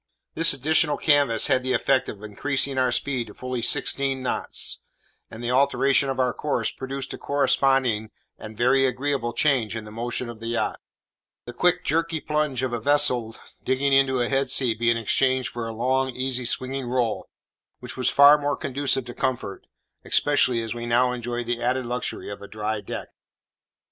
[0.33, 4.79] This additional canvas had the effect of increasing our speed to fully sixteen knots;
[5.29, 8.09] and the alteration of our course produced a corresponding
[8.39, 10.79] and very agreeable change in the motion of the yacht;
[11.45, 15.67] the quick jerky plunge of a vessel digging into a head sea being exchanged for
[15.67, 17.29] a long easy swinging roll,
[17.77, 19.67] which was far more conducive to comfort,
[20.03, 23.09] especially as we now enjoyed the added luxury of a dry deck.